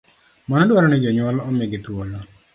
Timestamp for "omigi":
1.47-1.79